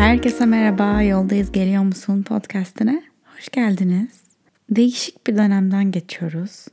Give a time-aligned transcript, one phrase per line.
[0.00, 3.02] Herkese merhaba, Yoldayız Geliyor Musun podcastine
[3.36, 4.20] hoş geldiniz.
[4.70, 6.66] Değişik bir dönemden geçiyoruz.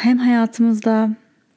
[0.00, 1.10] Hem hayatımızda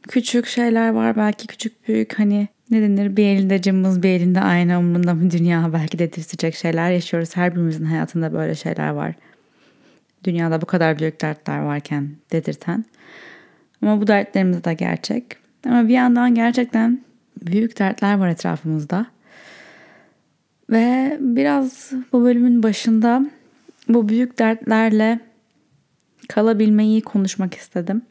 [0.07, 4.79] küçük şeyler var belki küçük büyük hani ne denir bir elinde cımbız bir elinde ayna
[4.79, 7.35] umrunda mı dünya belki dedirtecek şeyler yaşıyoruz.
[7.35, 9.15] Her birimizin hayatında böyle şeyler var.
[10.23, 12.85] Dünyada bu kadar büyük dertler varken dedirten.
[13.81, 15.25] Ama bu dertlerimiz de gerçek.
[15.65, 17.01] Ama bir yandan gerçekten
[17.41, 19.05] büyük dertler var etrafımızda.
[20.69, 23.25] Ve biraz bu bölümün başında
[23.87, 25.19] bu büyük dertlerle
[26.27, 28.01] kalabilmeyi konuşmak istedim.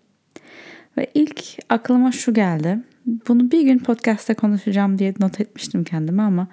[0.97, 2.79] Ve ilk aklıma şu geldi.
[3.29, 6.49] Bunu bir gün podcast'te konuşacağım diye not etmiştim kendime ama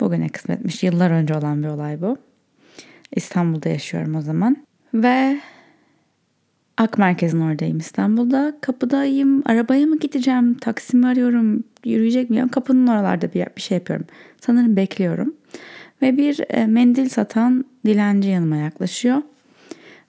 [0.00, 0.82] bugüne kısmetmiş.
[0.82, 2.18] Yıllar önce olan bir olay bu.
[3.16, 4.56] İstanbul'da yaşıyorum o zaman.
[4.94, 5.40] Ve
[6.76, 8.56] Ak Merkez'in oradayım İstanbul'da.
[8.60, 9.42] Kapıdayım.
[9.46, 10.54] Arabaya mı gideceğim?
[10.54, 11.64] Taksimi arıyorum.
[11.84, 12.48] Yürüyecek miyim?
[12.48, 14.06] Kapının oralarda bir, bir şey yapıyorum.
[14.40, 15.34] Sanırım bekliyorum.
[16.02, 19.22] Ve bir e, mendil satan dilenci yanıma yaklaşıyor.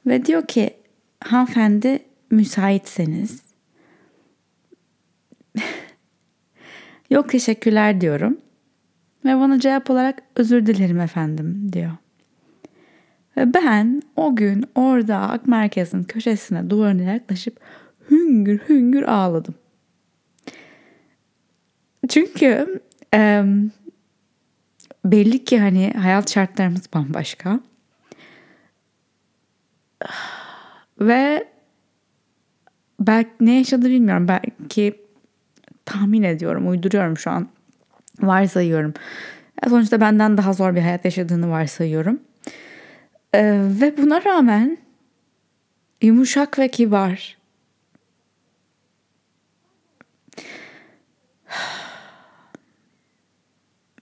[0.08, 0.73] Ve diyor ki
[1.23, 2.00] hanımefendi
[2.31, 3.41] müsaitseniz.
[7.09, 8.38] Yok teşekkürler diyorum.
[9.25, 11.91] Ve bana cevap olarak özür dilerim efendim diyor.
[13.37, 17.59] Ve ben o gün orada Ak Merkez'in köşesine duvarına yaklaşıp
[18.09, 19.55] hüngür hüngür ağladım.
[22.09, 22.81] Çünkü
[23.13, 23.43] e,
[25.05, 27.59] belli ki hani hayat şartlarımız bambaşka.
[30.99, 31.47] Ve
[32.99, 34.27] belki ne yaşadı bilmiyorum.
[34.27, 35.01] Belki
[35.85, 37.49] tahmin ediyorum, uyduruyorum şu an.
[38.19, 38.93] Varsayıyorum.
[39.69, 42.19] Sonuçta benden daha zor bir hayat yaşadığını varsayıyorum.
[43.35, 44.77] Ee, ve buna rağmen
[46.01, 47.38] yumuşak ve kibar.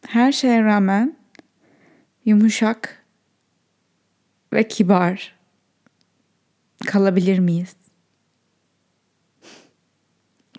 [0.08, 1.18] Her şeye rağmen
[2.26, 3.06] yumuşak
[4.54, 5.36] ve kibar
[6.86, 7.76] kalabilir miyiz?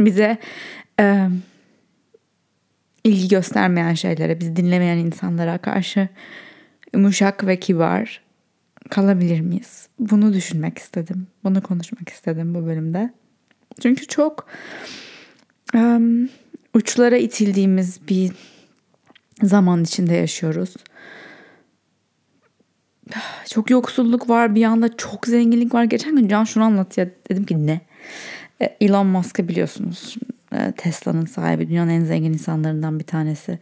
[0.01, 0.39] Bize
[1.01, 1.29] e,
[3.05, 6.09] ilgi göstermeyen şeylere, bizi dinlemeyen insanlara karşı
[6.95, 8.30] yumuşak ve kibar
[8.91, 9.89] kalabilir miyiz?
[9.99, 11.27] Bunu düşünmek istedim.
[11.45, 13.13] Bunu konuşmak istedim bu bölümde.
[13.81, 14.47] Çünkü çok
[15.75, 16.29] um,
[16.75, 18.33] uçlara itildiğimiz bir
[19.43, 20.75] zaman içinde yaşıyoruz.
[23.51, 25.85] Çok yoksulluk var bir yanda çok zenginlik var.
[25.85, 27.09] Geçen gün Can şunu anlatıyor.
[27.31, 27.81] Dedim ki ne?
[28.63, 30.17] E, Elon Musk'ı biliyorsunuz.
[30.53, 33.59] E, Tesla'nın sahibi dünyanın en zengin insanlarından bir tanesi.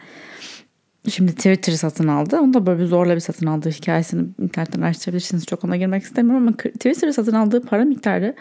[1.11, 2.41] Şimdi Twitter'ı satın aldı.
[2.41, 5.47] Onu da böyle bir zorla bir satın aldığı hikayesini internetten araştırabilirsiniz.
[5.47, 8.35] Çok ona girmek istemiyorum ama Twitter'ı satın aldığı para miktarı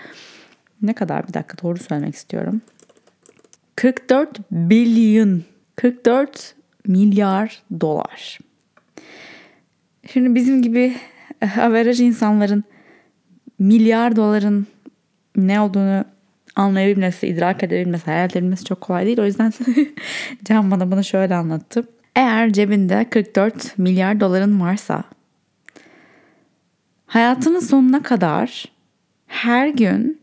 [0.81, 1.27] ne kadar?
[1.27, 2.61] Bir dakika doğru söylemek istiyorum.
[3.75, 5.43] 44 billion
[5.75, 6.55] 44
[6.87, 8.39] milyar dolar.
[10.13, 10.97] Şimdi bizim gibi
[11.41, 12.63] eh, averaj insanların
[13.59, 14.67] milyar doların
[15.35, 16.05] ne olduğunu
[16.55, 19.19] anlayabilmesi, idrak edebilmesi, hayal edebilmesi çok kolay değil.
[19.19, 19.53] O yüzden
[20.43, 21.83] Can bana bunu şöyle anlattı.
[22.17, 25.03] Eğer cebinde 44 milyar doların varsa
[27.05, 28.65] hayatının sonuna kadar
[29.27, 30.21] her gün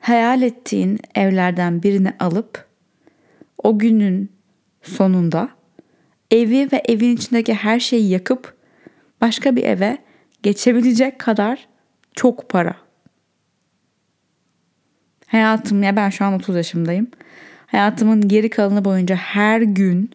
[0.00, 2.66] hayal ettiğin evlerden birini alıp
[3.62, 4.32] o günün
[4.82, 5.48] sonunda
[6.30, 8.56] evi ve evin içindeki her şeyi yakıp
[9.20, 9.98] başka bir eve
[10.42, 11.68] geçebilecek kadar
[12.14, 12.76] çok para.
[15.26, 17.10] Hayatım ya ben şu an 30 yaşımdayım.
[17.66, 20.10] Hayatımın geri kalanı boyunca her gün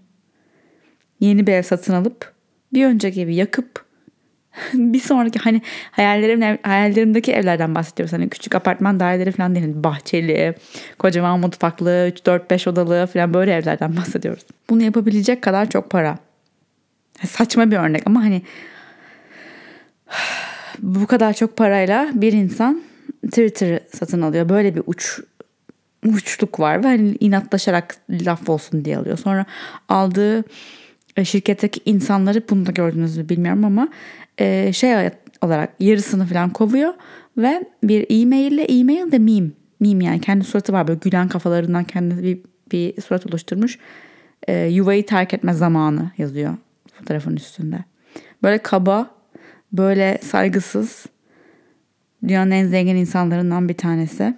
[1.19, 2.33] yeni bir ev satın alıp
[2.73, 3.85] bir önceki evi yakıp
[4.73, 5.61] bir sonraki hani
[5.91, 8.13] hayallerim hayallerimdeki evlerden bahsediyoruz.
[8.13, 9.65] Hani küçük apartman daireleri falan değil.
[9.65, 10.55] Hani bahçeli,
[10.99, 14.43] kocaman mutfaklı, 3 4 5 odalı falan böyle evlerden bahsediyoruz.
[14.69, 16.17] Bunu yapabilecek kadar çok para.
[17.27, 18.41] Saçma bir örnek ama hani
[20.79, 22.81] bu kadar çok parayla bir insan
[23.25, 24.49] Twitter satın alıyor.
[24.49, 25.19] Böyle bir uç
[26.05, 29.17] uçluk var ve hani inatlaşarak laf olsun diye alıyor.
[29.17, 29.45] Sonra
[29.89, 30.43] aldığı
[31.25, 33.87] şirketteki insanları bunu da gördünüz mü bilmiyorum ama
[34.37, 35.09] e, şey
[35.41, 36.93] olarak yarısını falan kovuyor
[37.37, 39.49] ve bir e-mail ile e-mail de meme.
[39.79, 42.39] Meme yani kendi suratı var böyle gülen kafalarından kendi bir,
[42.71, 43.79] bir surat oluşturmuş.
[44.47, 46.53] E, yuvayı terk etme zamanı yazıyor
[46.99, 47.79] fotoğrafın üstünde.
[48.43, 49.09] Böyle kaba,
[49.71, 51.05] böyle saygısız
[52.23, 54.37] dünyanın en zengin insanlarından bir tanesi.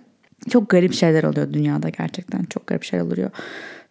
[0.50, 2.44] Çok garip şeyler oluyor dünyada gerçekten.
[2.44, 3.32] Çok garip şeyler oluyor.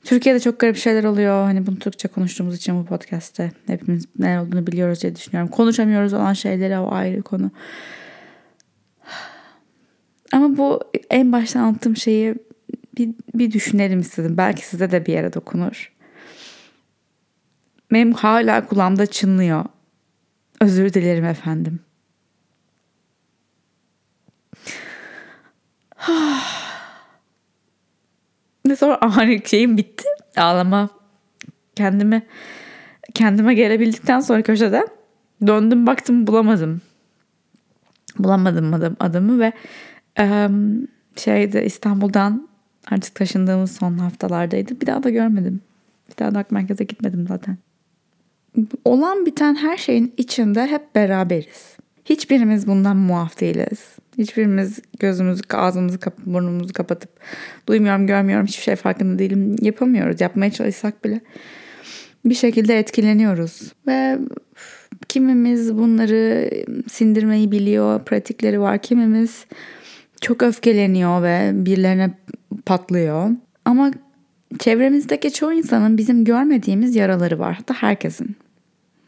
[0.05, 1.45] Türkiye'de çok garip şeyler oluyor.
[1.45, 5.51] Hani bunu Türkçe konuştuğumuz için bu podcast'te hepimiz ne olduğunu biliyoruz diye düşünüyorum.
[5.51, 7.51] Konuşamıyoruz olan şeyleri o ayrı konu.
[10.33, 10.81] Ama bu
[11.11, 12.35] en başta anlattığım şeyi
[12.99, 14.37] bir, bir düşünelim istedim.
[14.37, 15.93] Belki size de bir yere dokunur.
[17.93, 19.65] Benim hala kulağımda çınlıyor.
[20.61, 21.81] Özür dilerim efendim.
[28.79, 30.05] Sonra ani şeyim bitti.
[30.37, 30.89] Ağlama.
[31.77, 32.23] Kendimi
[33.15, 34.87] kendime gelebildikten sonra köşede
[35.47, 36.81] döndüm baktım bulamadım.
[38.19, 39.53] Bulamadım adam, adamı ve
[40.19, 40.49] e,
[41.17, 42.49] şeyde İstanbul'dan
[42.91, 44.81] artık taşındığımız son haftalardaydı.
[44.81, 45.61] Bir daha da görmedim.
[46.11, 47.57] Bir daha da merkeze gitmedim zaten.
[48.85, 51.77] Olan biten her şeyin içinde hep beraberiz.
[52.05, 53.97] Hiçbirimiz bundan muaf değiliz.
[54.19, 57.11] Hiçbirimiz gözümüzü, ağzımızı, kapıp, burnumuzu kapatıp
[57.69, 60.21] duymuyorum, görmüyorum, hiçbir şey farkında değilim yapamıyoruz.
[60.21, 61.21] Yapmaya çalışsak bile
[62.25, 63.73] bir şekilde etkileniyoruz.
[63.87, 64.19] Ve
[65.09, 66.51] kimimiz bunları
[66.91, 68.83] sindirmeyi biliyor, pratikleri var.
[68.83, 69.47] Kimimiz
[70.21, 72.11] çok öfkeleniyor ve birilerine
[72.67, 73.31] patlıyor.
[73.65, 73.93] Ama
[74.59, 77.55] çevremizdeki çoğu insanın bizim görmediğimiz yaraları var.
[77.55, 78.37] Hatta herkesin.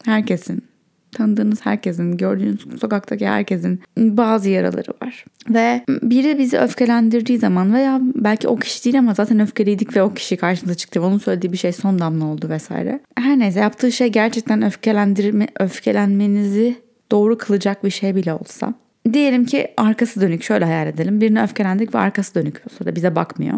[0.05, 0.70] Herkesin
[1.13, 5.25] tanıdığınız herkesin, gördüğünüz sokaktaki herkesin bazı yaraları var.
[5.49, 10.15] Ve biri bizi öfkelendirdiği zaman veya belki o kişi değil ama zaten öfkeliydik ve o
[10.15, 11.03] kişi karşımıza çıktı.
[11.03, 13.01] Onun söylediği bir şey son damla oldu vesaire.
[13.17, 16.77] Her neyse yaptığı şey gerçekten öfkelendirme, öfkelenmenizi
[17.11, 18.75] doğru kılacak bir şey bile olsa.
[19.13, 21.21] Diyelim ki arkası dönük şöyle hayal edelim.
[21.21, 22.63] Birine öfkelendik ve arkası dönük.
[22.67, 23.55] O sırada bize bakmıyor.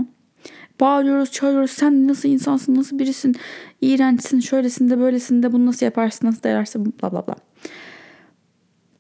[0.83, 1.71] Bağırıyoruz, çağırıyoruz.
[1.71, 3.35] Sen nasıl insansın, nasıl birisin,
[3.81, 7.35] iğrençsin, şöylesin de böylesin de bunu nasıl yaparsın, nasıl derersin bla bla bla.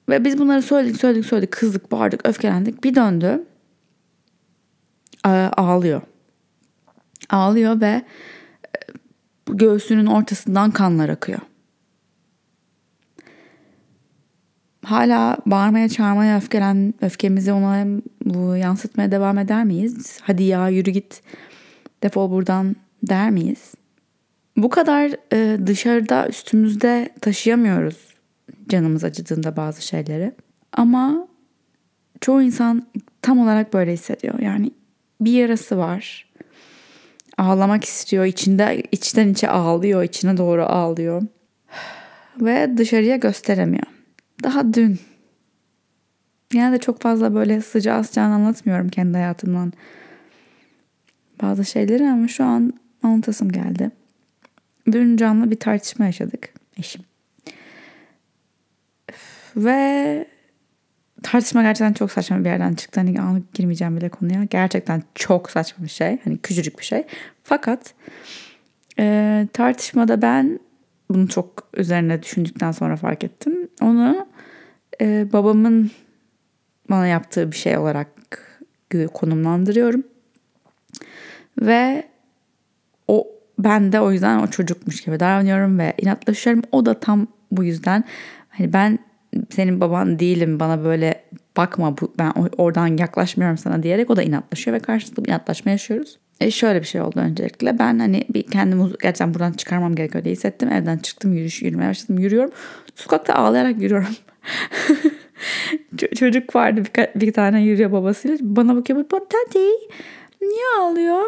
[0.08, 1.52] Ve biz bunları söyledik, söyledik, söyledik.
[1.52, 2.84] Kızdık, bağırdık, öfkelendik.
[2.84, 3.44] Bir döndü.
[5.56, 6.02] Ağlıyor.
[7.31, 8.02] Ağlıyor ve e,
[9.46, 11.40] göğsünün ortasından kanlar akıyor.
[14.84, 20.19] Hala bağırmaya çağırmaya öfkelen, öfkemizi ona yansıtmaya devam eder miyiz?
[20.23, 21.23] Hadi ya yürü git
[22.02, 23.75] defol buradan der miyiz?
[24.56, 28.14] Bu kadar e, dışarıda üstümüzde taşıyamıyoruz
[28.69, 30.32] canımız acıdığında bazı şeyleri.
[30.72, 31.28] Ama
[32.20, 32.87] çoğu insan
[33.22, 34.38] tam olarak böyle hissediyor.
[34.38, 34.70] Yani
[35.20, 36.32] bir yarası var.
[37.38, 38.25] Ağlamak istiyor.
[38.25, 40.02] içinde içten içe ağlıyor.
[40.02, 41.22] içine doğru ağlıyor.
[42.40, 43.87] Ve dışarıya gösteremiyor.
[44.43, 44.98] Daha dün
[46.52, 49.72] yani de çok fazla böyle sıcağı sıcağını anlatmıyorum kendi hayatımdan
[51.43, 53.90] bazı şeyleri ama şu an anlatasım geldi.
[54.93, 57.02] Dün canlı bir tartışma yaşadık eşim.
[59.56, 60.26] Ve
[61.23, 63.00] tartışma gerçekten çok saçma bir yerden çıktı.
[63.00, 64.44] Hani anlık girmeyeceğim bile konuya.
[64.44, 66.19] Gerçekten çok saçma bir şey.
[66.25, 67.05] Hani küçücük bir şey.
[67.44, 67.94] Fakat
[68.99, 70.61] e, tartışmada ben
[71.11, 73.69] bunu çok üzerine düşündükten sonra fark ettim.
[73.81, 74.26] Onu
[75.00, 75.90] e, babamın
[76.90, 78.08] bana yaptığı bir şey olarak
[79.14, 80.05] konumlandırıyorum.
[81.60, 82.08] Ve
[83.08, 83.26] o
[83.58, 86.62] ben de o yüzden o çocukmuş gibi davranıyorum ve inatlaşıyorum.
[86.72, 88.04] O da tam bu yüzden
[88.49, 88.99] hani ben
[89.50, 91.25] senin baban değilim bana böyle
[91.56, 96.19] bakma bu, ben oradan yaklaşmıyorum sana diyerek o da inatlaşıyor ve karşılıklı bir inatlaşma yaşıyoruz.
[96.40, 97.78] E şöyle bir şey oldu öncelikle.
[97.78, 100.72] Ben hani bir kendimi gerçekten buradan çıkarmam gerekiyor diye hissettim.
[100.72, 102.19] Evden çıktım yürüyüş yürümeye başladım.
[102.19, 102.50] Yürüyorum.
[102.94, 104.14] Sokakta ağlayarak yürüyorum.
[106.16, 108.37] Çocuk vardı bir, bir tane yürüyor babasıyla.
[108.40, 109.05] Bana bakıyor.
[109.10, 109.69] Daddy
[110.40, 111.22] niye ağlıyor?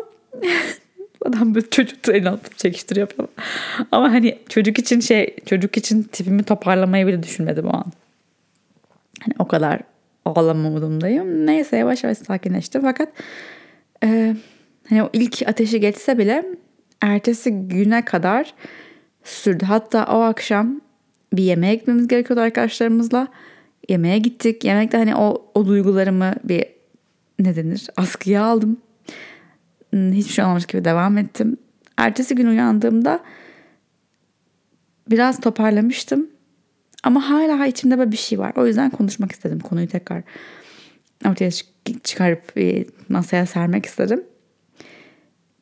[1.24, 3.28] Adam böyle çocuk elini atıp çekiştiriyor falan.
[3.92, 7.92] Ama hani çocuk için şey çocuk için tipimi toparlamayı bile düşünmedim o an.
[9.20, 9.80] Hani o kadar
[10.24, 11.46] ağlama modundayım.
[11.46, 13.08] Neyse yavaş yavaş sakinleşti fakat
[14.04, 14.36] e,
[14.88, 16.44] hani o ilk ateşi geçse bile
[17.00, 18.54] ertesi güne kadar
[19.24, 19.64] sürdü.
[19.64, 20.80] Hatta o akşam
[21.32, 23.28] bir yemeğe gitmemiz gerekiyordu arkadaşlarımızla.
[23.88, 24.64] Yemeğe gittik.
[24.64, 26.66] Yemekte hani o, o duygularımı bir
[27.38, 28.76] ne denir askıya aldım.
[29.94, 31.56] Hmm, hiçbir şey olmamış gibi devam ettim.
[31.96, 33.20] Ertesi gün uyandığımda
[35.10, 36.26] biraz toparlamıştım.
[37.02, 38.52] Ama hala içimde böyle bir şey var.
[38.56, 39.60] O yüzden konuşmak istedim.
[39.60, 40.22] Konuyu tekrar
[41.26, 41.50] ortaya
[42.04, 42.54] çıkarıp
[43.08, 44.24] masaya sermek istedim.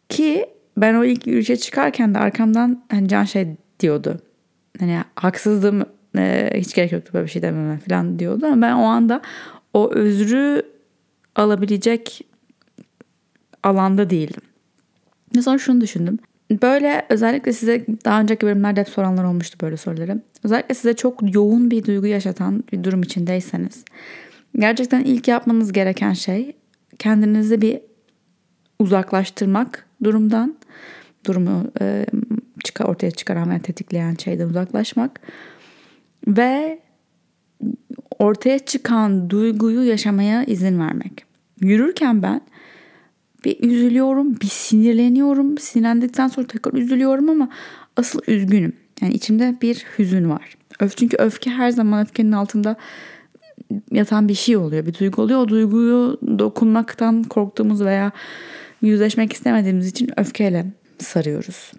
[0.09, 0.47] Ki
[0.77, 3.49] ben o ilk yürüyüşe çıkarken de arkamdan hani Can şey
[3.81, 4.21] diyordu.
[4.81, 5.85] Hani haksızdım
[6.17, 8.47] e, hiç gerek yoktu böyle bir şey dememe falan diyordu.
[8.47, 9.23] Ama ben o anda
[9.75, 10.63] o özrü
[11.37, 12.32] alabilecek
[13.63, 14.43] alanda değildim.
[15.37, 16.19] Ve sonra şunu düşündüm.
[16.63, 20.23] Böyle özellikle size daha önceki bölümlerde hep soranlar olmuştu böyle soruları.
[20.45, 23.85] Özellikle size çok yoğun bir duygu yaşatan bir durum içindeyseniz
[24.59, 26.57] gerçekten ilk yapmanız gereken şey
[26.99, 27.81] kendinizi bir
[28.79, 30.57] uzaklaştırmak durumdan
[31.27, 32.07] durumu e,
[32.65, 35.21] çıkar ortaya çıkaran veya tetikleyen şeyden uzaklaşmak
[36.27, 36.81] ve
[38.19, 41.25] ortaya çıkan duyguyu yaşamaya izin vermek.
[41.61, 42.41] Yürürken ben
[43.45, 45.59] bir üzülüyorum, bir sinirleniyorum.
[45.59, 47.49] Sinirlendikten sonra tekrar üzülüyorum ama
[47.97, 48.73] asıl üzgünüm.
[49.01, 50.57] Yani içimde bir hüzün var.
[50.81, 52.77] Öf çünkü öfke her zaman öfkenin altında
[53.91, 54.87] yatan bir şey oluyor.
[54.87, 55.41] Bir duygu oluyor.
[55.41, 58.13] O duyguyu dokunmaktan korktuğumuz veya
[58.83, 60.67] yüzleşmek istemediğimiz için öfkeyle
[60.99, 61.73] sarıyoruz.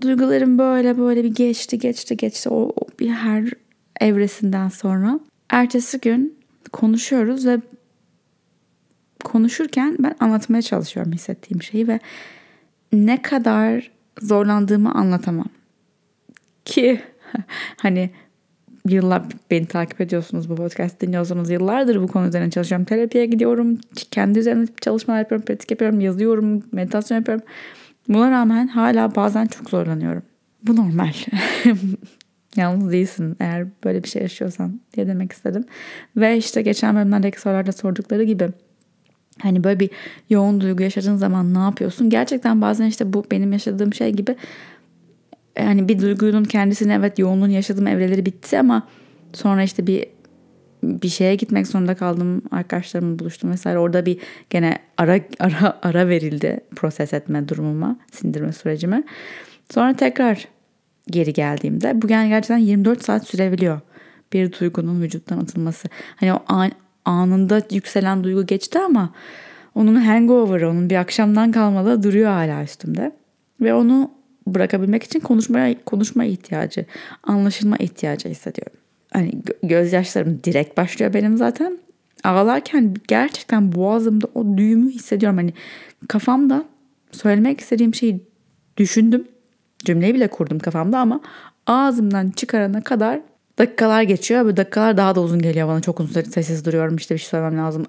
[0.00, 3.50] Duygularım böyle böyle bir geçti geçti geçti o, o bir her
[4.00, 5.20] evresinden sonra.
[5.50, 6.38] Ertesi gün
[6.72, 7.60] konuşuyoruz ve
[9.24, 12.00] konuşurken ben anlatmaya çalışıyorum hissettiğim şeyi ve
[12.92, 13.90] ne kadar
[14.22, 15.48] zorlandığımı anlatamam.
[16.64, 17.00] Ki
[17.76, 18.10] hani
[18.88, 22.84] yıllar beni takip ediyorsunuz bu podcast dinliyorsanız yıllardır bu konu üzerine çalışıyorum.
[22.84, 23.78] Terapiye gidiyorum.
[24.10, 25.44] Kendi üzerine çalışmalar yapıyorum.
[25.44, 26.00] Pratik yapıyorum.
[26.00, 26.62] Yazıyorum.
[26.72, 27.44] Meditasyon yapıyorum.
[28.08, 30.22] Buna rağmen hala bazen çok zorlanıyorum.
[30.62, 31.12] Bu normal.
[32.56, 35.64] Yalnız değilsin eğer böyle bir şey yaşıyorsan diye demek istedim.
[36.16, 38.48] Ve işte geçen bölümlerdeki sorularda sordukları gibi
[39.42, 39.90] hani böyle bir
[40.30, 42.10] yoğun duygu yaşadığın zaman ne yapıyorsun?
[42.10, 44.36] Gerçekten bazen işte bu benim yaşadığım şey gibi
[45.58, 48.88] yani bir duygunun kendisine evet yoğunluğun yaşadığım evreleri bitti ama
[49.32, 50.06] sonra işte bir
[50.82, 52.42] bir şeye gitmek zorunda kaldım.
[52.50, 54.18] Arkadaşlarımla buluştum mesela orada bir
[54.50, 59.04] gene ara ara ara verildi proses etme durumuma, sindirme sürecime.
[59.74, 60.48] Sonra tekrar
[61.10, 63.80] geri geldiğimde bu gerçekten 24 saat sürebiliyor
[64.32, 65.88] bir duygunun vücuttan atılması.
[66.16, 66.70] Hani o an,
[67.04, 69.14] anında yükselen duygu geçti ama
[69.74, 73.12] onun hangover'ı, onun bir akşamdan kalmalı duruyor hala üstümde.
[73.60, 74.10] Ve onu
[74.46, 76.86] bırakabilmek için konuşmaya konuşma ihtiyacı,
[77.22, 78.76] anlaşılma ihtiyacı hissediyorum.
[79.12, 79.32] Hani
[79.62, 81.78] gözyaşlarım direkt başlıyor benim zaten.
[82.24, 85.38] Ağlarken gerçekten boğazımda o düğümü hissediyorum.
[85.38, 85.52] Hani
[86.08, 86.64] kafamda
[87.12, 88.20] söylemek istediğim şeyi
[88.76, 89.28] düşündüm.
[89.84, 91.20] Cümleyi bile kurdum kafamda ama
[91.66, 93.20] ağzımdan çıkarana kadar
[93.58, 94.44] dakikalar geçiyor.
[94.44, 95.80] Bu dakikalar daha da uzun geliyor bana.
[95.80, 97.86] Çok uzun sessiz duruyorum işte bir şey söylemem lazım.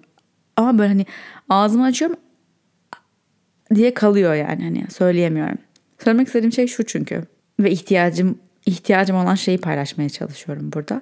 [0.58, 1.06] Ama böyle hani
[1.50, 2.18] ağzımı açıyorum
[3.76, 5.58] diye kalıyor yani hani söyleyemiyorum.
[6.04, 7.24] Söylemek istediğim şey şu çünkü
[7.60, 11.02] ve ihtiyacım ihtiyacım olan şeyi paylaşmaya çalışıyorum burada.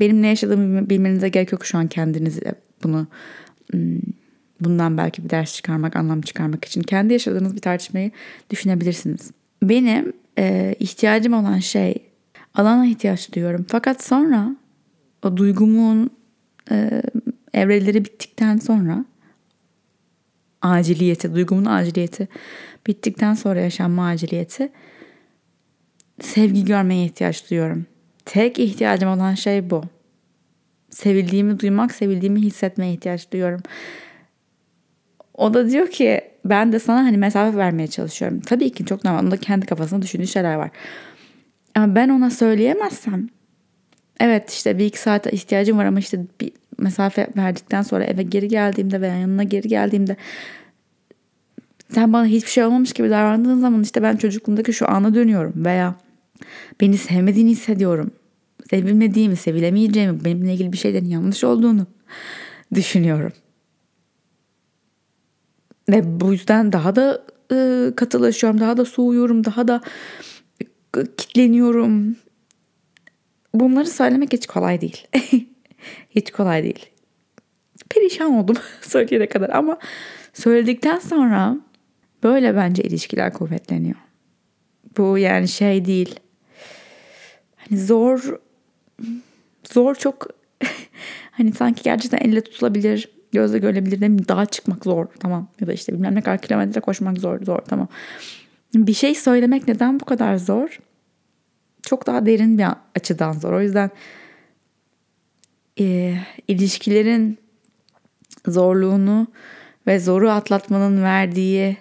[0.00, 2.40] Benim ne yaşadığımı bilmenize gerek yok şu an kendiniz
[2.82, 3.06] bunu
[4.60, 8.10] bundan belki bir ders çıkarmak, anlam çıkarmak için kendi yaşadığınız bir tartışmayı
[8.50, 9.30] düşünebilirsiniz.
[9.62, 12.11] Benim e, ihtiyacım olan şey
[12.54, 13.66] alana ihtiyaç duyuyorum.
[13.68, 14.56] Fakat sonra
[15.22, 16.10] o duygumun
[16.70, 17.02] e,
[17.54, 19.04] evreleri bittikten sonra
[20.62, 22.28] aciliyeti, duygumun aciliyeti
[22.86, 24.72] bittikten sonra yaşanma aciliyeti
[26.20, 27.86] sevgi görmeye ihtiyaç duyuyorum.
[28.24, 29.82] Tek ihtiyacım olan şey bu.
[30.90, 33.60] Sevildiğimi duymak, sevildiğimi hissetmeye ihtiyaç duyuyorum.
[35.34, 38.40] O da diyor ki ben de sana hani mesafe vermeye çalışıyorum.
[38.40, 39.24] Tabii ki çok normal.
[39.24, 40.70] Onda kendi kafasında düşündüğü şeyler var.
[41.74, 43.28] Ama ben ona söyleyemezsem
[44.20, 48.48] evet işte bir iki saate ihtiyacım var ama işte bir mesafe verdikten sonra eve geri
[48.48, 50.16] geldiğimde veya yanına geri geldiğimde
[51.94, 55.94] sen bana hiçbir şey olmamış gibi davrandığın zaman işte ben çocukluğumdaki şu ana dönüyorum veya
[56.80, 58.10] beni sevmediğini hissediyorum.
[58.70, 61.86] Sevilmediğimi, sevilemeyeceğimi, benimle ilgili bir şeylerin yanlış olduğunu
[62.74, 63.32] düşünüyorum.
[65.88, 69.80] Ve bu yüzden daha da e, katılaşıyorum, daha da soğuyorum, daha da
[70.92, 72.16] kitleniyorum.
[73.54, 75.06] Bunları söylemek hiç kolay değil.
[76.10, 76.86] hiç kolay değil.
[77.90, 79.78] Perişan oldum söyleyene kadar ama
[80.32, 81.58] söyledikten sonra
[82.22, 83.96] Böyle bence ilişkiler kuvvetleniyor.
[84.98, 86.20] Bu yani şey değil.
[87.56, 88.38] Hani zor
[89.72, 90.26] zor çok
[91.30, 94.28] hani sanki gerçekten elle tutulabilir, gözle görülebilir değil mi?
[94.28, 95.48] Dağa çıkmak zor tamam.
[95.60, 97.88] Ya da işte bilmem ne kadar kilometre koşmak zor zor tamam.
[98.74, 100.78] Bir şey söylemek neden bu kadar zor?
[101.82, 103.52] Çok daha derin bir açıdan zor.
[103.52, 103.90] O yüzden
[105.80, 106.16] e,
[106.48, 107.38] ilişkilerin
[108.46, 109.26] zorluğunu
[109.86, 111.76] ve zoru atlatmanın verdiği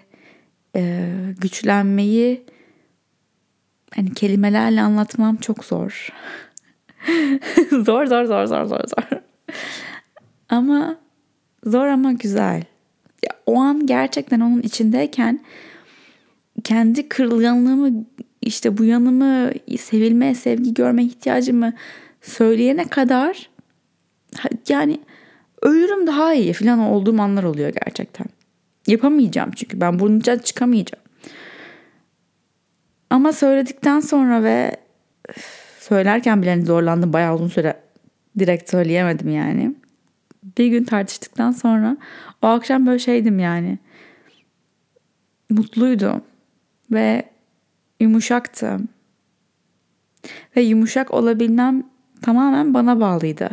[0.75, 1.09] e,
[1.41, 2.45] güçlenmeyi
[3.95, 6.09] hani kelimelerle anlatmam çok zor.
[7.71, 9.19] zor zor zor zor zor zor.
[10.49, 10.97] ama
[11.65, 12.63] zor ama güzel.
[13.25, 15.39] Ya, o an gerçekten onun içindeyken
[16.63, 18.05] kendi kırılganlığımı
[18.41, 21.73] işte bu yanımı sevilme, sevgi görme ihtiyacımı
[22.21, 23.49] söyleyene kadar
[24.69, 24.99] yani
[25.61, 28.27] ölürüm daha iyi falan olduğum anlar oluyor gerçekten.
[28.87, 31.03] Yapamayacağım çünkü ben bunun çıkamayacağım.
[33.09, 34.75] Ama söyledikten sonra ve
[35.79, 37.13] söylerken bile hani zorlandım.
[37.13, 37.79] Bayağı uzun süre
[38.39, 39.75] direkt söyleyemedim yani.
[40.57, 41.97] Bir gün tartıştıktan sonra
[42.41, 43.77] o akşam böyle şeydim yani.
[45.49, 46.21] Mutluydum
[46.91, 47.29] ve
[47.99, 48.87] yumuşaktım.
[50.55, 51.83] Ve yumuşak olabilmem
[52.21, 53.49] tamamen bana bağlıydı.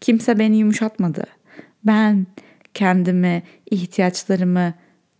[0.00, 1.26] Kimse beni yumuşatmadı.
[1.84, 2.26] Ben
[2.74, 4.74] kendimi, ihtiyaçlarımı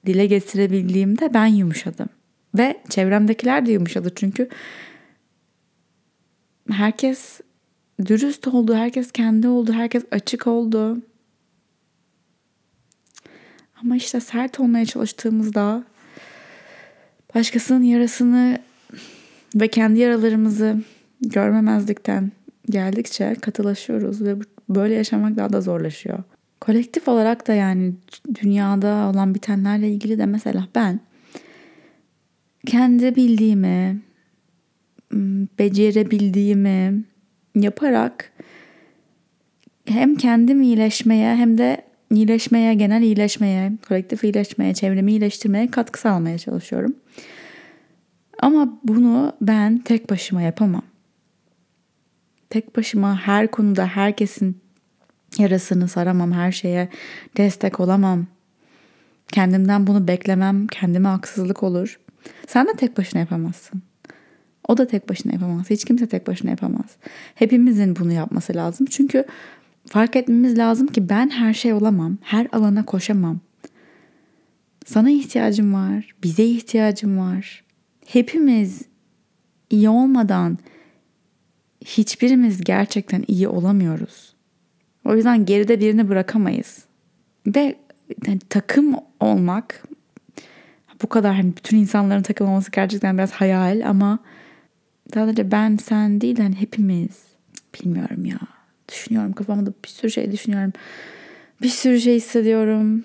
[0.06, 2.09] dile getirebildiğimde ben yumuşadım.
[2.54, 4.49] Ve çevremdekiler de yumuşadı çünkü
[6.71, 7.40] herkes
[8.06, 10.99] dürüst oldu, herkes kendi oldu, herkes açık oldu.
[13.83, 15.85] Ama işte sert olmaya çalıştığımızda
[17.35, 18.59] başkasının yarasını
[19.55, 20.76] ve kendi yaralarımızı
[21.21, 22.33] görmemezlikten
[22.71, 24.37] geldikçe katılaşıyoruz ve
[24.69, 26.19] böyle yaşamak daha da zorlaşıyor.
[26.61, 27.95] Kolektif olarak da yani
[28.43, 31.00] dünyada olan bitenlerle ilgili de mesela ben
[32.67, 34.00] kendi bildiğimi,
[35.59, 37.05] becerebildiğimi
[37.55, 38.33] yaparak
[39.87, 46.94] hem kendim iyileşmeye hem de iyileşmeye, genel iyileşmeye, kolektif iyileşmeye, çevremi iyileştirmeye katkı sağlamaya çalışıyorum.
[48.38, 50.82] Ama bunu ben tek başıma yapamam.
[52.50, 54.56] Tek başıma her konuda herkesin
[55.38, 56.88] yarasını saramam, her şeye
[57.37, 58.26] destek olamam.
[59.32, 62.00] Kendimden bunu beklemem, kendime haksızlık olur.
[62.46, 63.82] Sen de tek başına yapamazsın.
[64.68, 65.70] O da tek başına yapamaz.
[65.70, 66.96] Hiç kimse tek başına yapamaz.
[67.34, 68.87] Hepimizin bunu yapması lazım.
[68.90, 69.25] Çünkü
[69.87, 72.19] fark etmemiz lazım ki ben her şey olamam.
[72.23, 73.41] Her alana koşamam.
[74.85, 76.14] Sana ihtiyacım var.
[76.23, 77.64] Bize ihtiyacım var.
[78.07, 78.83] Hepimiz
[79.71, 80.59] iyi olmadan
[81.85, 84.35] hiçbirimiz gerçekten iyi olamıyoruz.
[85.05, 86.85] O yüzden geride birini bırakamayız.
[87.47, 87.76] Ve
[88.26, 89.85] yani takım olmak
[91.03, 94.19] bu kadar hani bütün insanların takım olması gerçekten biraz hayal ama
[95.14, 97.23] sadece ben sen değil hani hepimiz
[97.75, 98.38] bilmiyorum ya.
[98.88, 100.73] Düşünüyorum kafamda bir sürü şey düşünüyorum.
[101.62, 103.05] Bir sürü şey hissediyorum.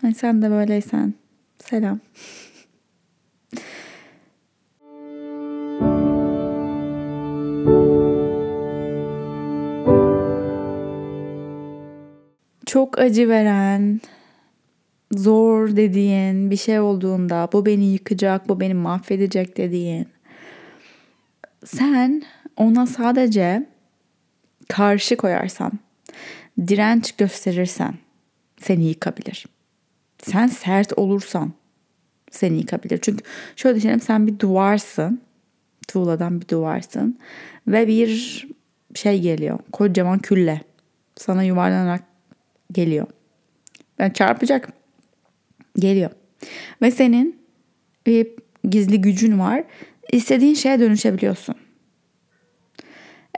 [0.00, 1.14] Hani sen de böyleysen
[1.58, 2.00] selam.
[12.70, 14.00] çok acı veren,
[15.12, 20.08] zor dediğin bir şey olduğunda bu beni yıkacak, bu beni mahvedecek dediğin
[21.64, 22.22] sen
[22.56, 23.66] ona sadece
[24.70, 25.72] karşı koyarsan,
[26.66, 27.94] direnç gösterirsen
[28.60, 29.46] seni yıkabilir.
[30.22, 31.52] Sen sert olursan
[32.30, 32.98] seni yıkabilir.
[33.02, 33.24] Çünkü
[33.56, 35.20] şöyle düşünelim sen bir duvarsın.
[35.88, 37.18] Tuğladan bir duvarsın.
[37.66, 38.48] Ve bir
[38.94, 39.58] şey geliyor.
[39.72, 40.60] Kocaman külle.
[41.16, 42.02] Sana yuvarlanarak
[42.72, 43.06] geliyor.
[43.98, 44.68] Yani çarpacak.
[45.76, 46.10] Geliyor.
[46.82, 47.40] Ve senin
[48.06, 48.26] bir
[48.70, 49.64] gizli gücün var.
[50.12, 51.54] İstediğin şeye dönüşebiliyorsun.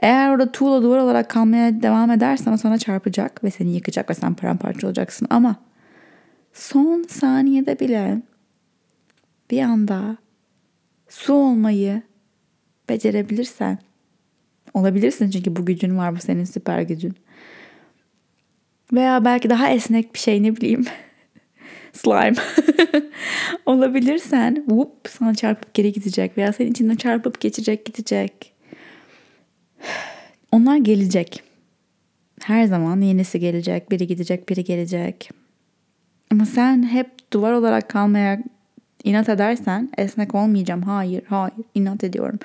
[0.03, 4.33] Eğer orada tuğla duvar olarak kalmaya devam edersen sana çarpacak ve seni yıkacak ve sen
[4.33, 5.27] paramparça olacaksın.
[5.29, 5.55] Ama
[6.53, 8.21] son saniyede bile
[9.51, 10.17] bir anda
[11.09, 12.01] su olmayı
[12.89, 13.77] becerebilirsen
[14.73, 17.13] olabilirsin çünkü bu gücün var bu senin süper gücün.
[18.93, 20.85] Veya belki daha esnek bir şey ne bileyim.
[21.93, 22.35] Slime.
[23.65, 28.52] Olabilirsen whoop sana çarpıp geri gidecek veya senin içinden çarpıp geçecek gidecek.
[30.51, 31.43] Onlar gelecek.
[32.43, 33.91] Her zaman yenisi gelecek.
[33.91, 35.29] Biri gidecek, biri gelecek.
[36.31, 38.43] Ama sen hep duvar olarak kalmaya
[39.03, 40.81] inat edersen esnek olmayacağım.
[40.81, 42.39] Hayır, hayır inat ediyorum.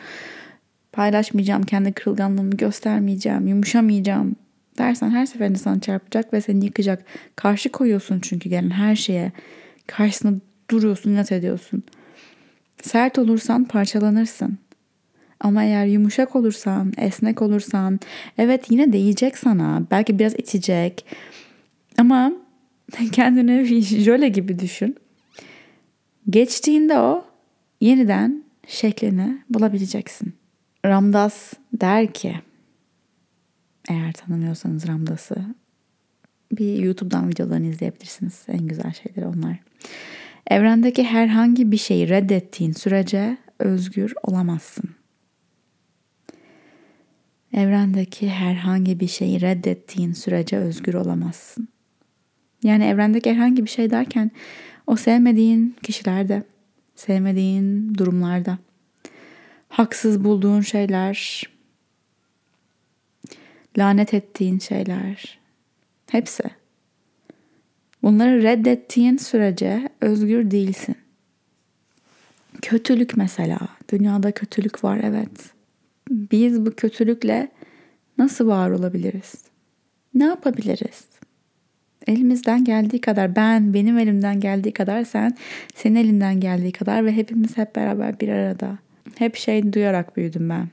[0.93, 4.37] Paylaşmayacağım, kendi kırılganlığımı göstermeyeceğim, yumuşamayacağım
[4.79, 7.05] dersen her seferinde sana çarpacak ve seni yıkacak.
[7.37, 9.33] Karşı koyuyorsun çünkü gelen her şeye.
[9.87, 11.83] Karşısında duruyorsun, inat ediyorsun.
[12.83, 14.59] Sert olursan parçalanırsın.
[15.41, 18.01] Ama eğer yumuşak olursan, esnek olursan,
[18.39, 19.83] evet yine değecek sana.
[19.91, 21.07] Belki biraz itecek.
[21.99, 22.33] Ama
[23.13, 24.97] kendini jöle gibi düşün.
[26.31, 27.25] Geçtiğinde o
[27.81, 30.33] yeniden şeklini bulabileceksin.
[30.87, 32.35] Ramdas der ki
[33.89, 35.37] eğer tanımıyorsanız Ramdas'ı
[36.53, 38.45] bir YouTube'dan videolarını izleyebilirsiniz.
[38.49, 39.59] En güzel şeyler onlar.
[40.51, 44.98] Evrendeki herhangi bir şeyi reddettiğin sürece özgür olamazsın.
[47.53, 51.69] Evrendeki herhangi bir şeyi reddettiğin sürece özgür olamazsın.
[52.63, 54.31] Yani evrendeki herhangi bir şey derken
[54.87, 56.43] o sevmediğin kişilerde,
[56.95, 58.59] sevmediğin durumlarda,
[59.69, 61.43] haksız bulduğun şeyler,
[63.79, 65.39] lanet ettiğin şeyler.
[66.11, 66.43] Hepsi.
[68.03, 70.97] Bunları reddettiğin sürece özgür değilsin.
[72.63, 73.59] Kötülük mesela.
[73.93, 75.58] Dünyada kötülük var evet.
[76.11, 77.49] Biz bu kötülükle
[78.19, 79.35] nasıl var olabiliriz?
[80.15, 81.05] Ne yapabiliriz?
[82.07, 85.37] Elimizden geldiği kadar ben, benim elimden geldiği kadar sen,
[85.75, 88.79] senin elinden geldiği kadar ve hepimiz hep beraber bir arada.
[89.19, 90.69] Hep şey duyarak büyüdüm ben.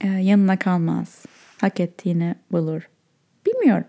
[0.00, 1.24] Ee, yanına kalmaz
[1.60, 2.88] hak ettiğini bulur.
[3.46, 3.86] Bilmiyorum.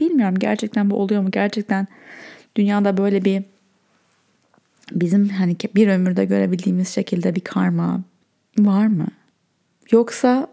[0.00, 1.30] Bilmiyorum gerçekten bu oluyor mu?
[1.30, 1.86] Gerçekten
[2.56, 3.42] dünyada böyle bir
[4.92, 8.00] bizim hani bir ömürde görebildiğimiz şekilde bir karma
[8.58, 9.06] var mı?
[9.92, 10.48] Yoksa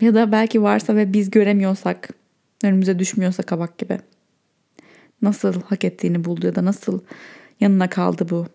[0.00, 2.08] ya da belki varsa ve biz göremiyorsak,
[2.64, 3.98] önümüze düşmüyorsa kabak gibi.
[5.22, 7.00] Nasıl hak ettiğini buldu ya da nasıl
[7.60, 8.46] yanına kaldı bu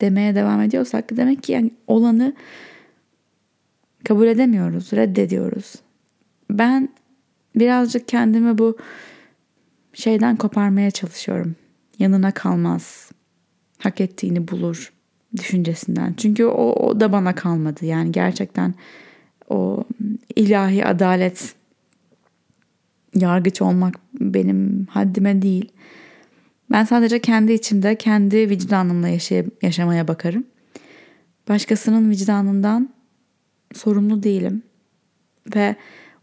[0.00, 2.34] demeye devam ediyorsak demek ki yani olanı
[4.04, 5.74] kabul edemiyoruz, reddediyoruz.
[6.50, 6.88] Ben
[7.56, 8.76] birazcık kendimi bu
[9.92, 11.56] şeyden koparmaya çalışıyorum.
[11.98, 13.10] Yanına kalmaz.
[13.78, 14.92] Hak ettiğini bulur
[15.36, 16.14] düşüncesinden.
[16.16, 17.84] Çünkü o, o da bana kalmadı.
[17.86, 18.74] Yani gerçekten
[19.48, 19.84] o
[20.36, 21.54] ilahi adalet
[23.14, 25.72] yargıç olmak benim haddime değil.
[26.72, 30.44] Ben sadece kendi içimde, kendi vicdanımla yaşay- yaşamaya bakarım.
[31.48, 32.90] Başkasının vicdanından
[33.74, 34.62] sorumlu değilim.
[35.56, 35.76] Ve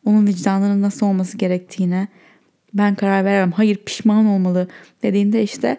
[0.06, 2.08] onun vicdanının nasıl olması gerektiğine
[2.74, 3.52] ben karar veremem.
[3.52, 4.67] Hayır pişman olmalı
[5.04, 5.78] dediğinde işte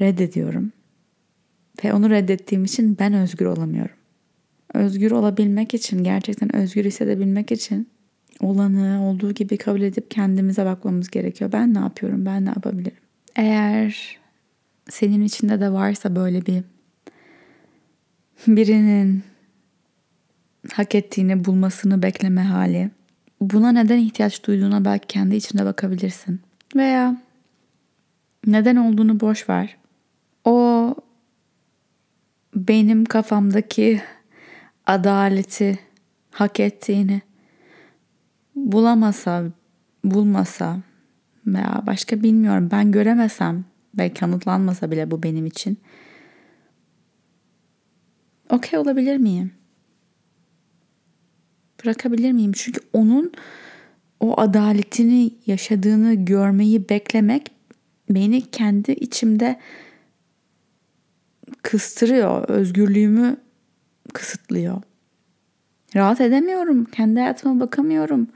[0.00, 0.72] reddediyorum.
[1.84, 3.96] Ve onu reddettiğim için ben özgür olamıyorum.
[4.74, 7.88] Özgür olabilmek için, gerçekten özgür hissedebilmek için
[8.40, 11.52] olanı olduğu gibi kabul edip kendimize bakmamız gerekiyor.
[11.52, 12.26] Ben ne yapıyorum?
[12.26, 12.98] Ben ne yapabilirim?
[13.36, 14.18] Eğer
[14.88, 16.62] senin içinde de varsa böyle bir
[18.46, 19.22] birinin
[20.72, 22.90] hak ettiğini bulmasını bekleme hali.
[23.40, 26.40] Buna neden ihtiyaç duyduğuna belki kendi içinde bakabilirsin.
[26.76, 27.22] Veya
[28.46, 29.76] neden olduğunu boş ver.
[30.44, 30.94] O
[32.68, 34.02] benim kafamdaki
[34.86, 35.78] adaleti
[36.30, 37.22] hak ettiğini
[38.56, 39.44] bulamasa,
[40.04, 40.80] bulmasa
[41.46, 43.64] veya başka bilmiyorum ben göremesem
[43.98, 45.78] ve kanıtlanmasa bile bu benim için
[48.50, 49.52] okey olabilir miyim?
[51.84, 52.52] Bırakabilir miyim?
[52.54, 53.32] Çünkü onun
[54.20, 57.50] o adaletini yaşadığını görmeyi beklemek
[58.10, 59.60] beni kendi içimde
[61.62, 62.48] kıstırıyor.
[62.48, 63.36] Özgürlüğümü
[64.14, 64.82] kısıtlıyor.
[65.96, 66.84] Rahat edemiyorum.
[66.84, 68.28] Kendi hayatıma bakamıyorum.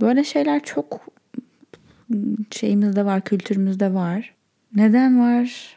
[0.00, 1.00] Böyle şeyler çok
[2.50, 4.34] şeyimizde var, kültürümüzde var.
[4.74, 5.76] Neden var?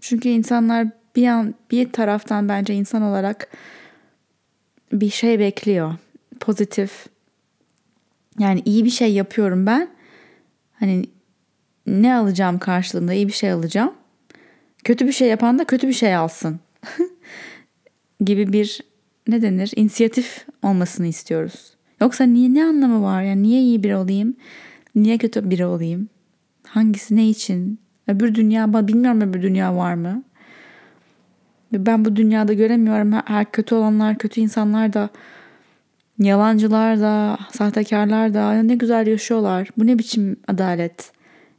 [0.00, 3.48] Çünkü insanlar bir an bir taraftan bence insan olarak
[4.92, 5.94] bir şey bekliyor.
[6.40, 7.06] Pozitif.
[8.38, 9.88] Yani iyi bir şey yapıyorum ben.
[10.72, 11.04] Hani
[11.86, 13.94] ne alacağım karşılığında iyi bir şey alacağım.
[14.84, 16.60] Kötü bir şey yapan da kötü bir şey alsın.
[18.24, 18.80] gibi bir
[19.28, 19.72] ne denir?
[19.76, 21.74] inisiyatif olmasını istiyoruz.
[22.00, 23.22] Yoksa niye ne anlamı var?
[23.22, 24.36] Yani niye iyi biri olayım?
[24.94, 26.08] Niye kötü biri olayım?
[26.66, 27.78] Hangisi ne için?
[28.08, 30.22] Öbür dünya, bilmiyorum öbür dünya var mı?
[31.72, 33.12] Ben bu dünyada göremiyorum.
[33.12, 35.10] Her kötü olanlar, kötü insanlar da,
[36.18, 39.68] yalancılar da, sahtekarlar da ne güzel yaşıyorlar.
[39.78, 41.12] Bu ne biçim adalet?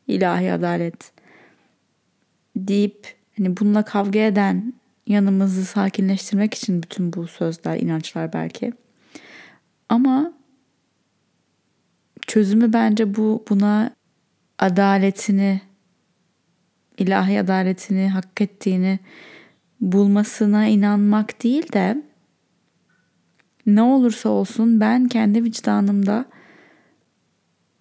[0.08, 1.12] ilahi adalet
[2.56, 4.74] deyip hani bununla kavga eden
[5.08, 8.74] yanımızı sakinleştirmek için bütün bu sözler, inançlar belki.
[9.90, 10.34] Ama
[12.28, 13.96] çözümü bence bu buna
[14.60, 15.62] adaletini,
[16.98, 19.00] ilahi adaletini hak ettiğini
[19.82, 22.04] bulmasına inanmak değil de
[23.66, 26.26] ne olursa olsun ben kendi vicdanımda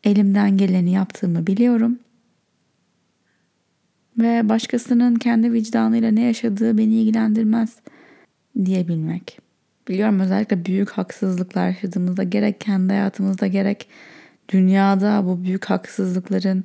[0.05, 1.99] elimden geleni yaptığımı biliyorum.
[4.19, 7.77] Ve başkasının kendi vicdanıyla ne yaşadığı beni ilgilendirmez
[8.65, 9.39] diyebilmek.
[9.89, 13.89] Biliyorum özellikle büyük haksızlıklar yaşadığımızda gerek kendi hayatımızda gerek
[14.49, 16.65] dünyada bu büyük haksızlıkların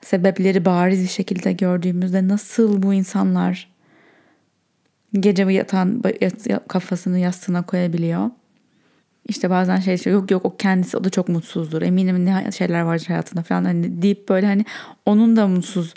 [0.00, 3.74] sebepleri bariz bir şekilde gördüğümüzde nasıl bu insanlar
[5.12, 6.02] gece yatan
[6.68, 8.30] kafasını yastığına koyabiliyor.
[9.28, 11.82] İşte bazen şey diyor yok yok o kendisi o da çok mutsuzdur.
[11.82, 14.64] Eminim ne şeyler vardır hayatında falan hani deyip böyle hani
[15.06, 15.94] onun da mutsuz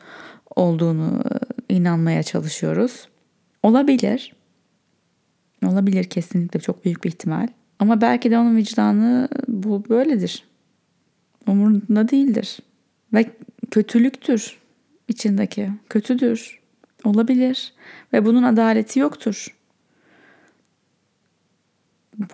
[0.55, 1.23] olduğunu
[1.69, 3.07] inanmaya çalışıyoruz.
[3.63, 4.33] Olabilir.
[5.65, 7.47] Olabilir kesinlikle çok büyük bir ihtimal.
[7.79, 10.43] Ama belki de onun vicdanı bu böyledir.
[11.47, 12.59] Umurunda değildir.
[13.13, 13.25] Ve
[13.71, 14.57] kötülüktür
[15.07, 15.69] içindeki.
[15.89, 16.59] Kötüdür.
[17.03, 17.73] Olabilir.
[18.13, 19.56] Ve bunun adaleti yoktur.